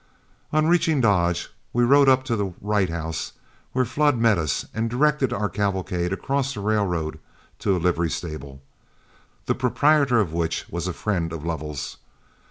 [0.51, 3.33] On reaching Dodge, we rode up to the Wright House,
[3.71, 7.19] where Flood met us and directed our cavalcade across the railroad
[7.59, 8.63] to a livery stable,
[9.45, 11.97] the proprietor of which was a friend of Lovell's.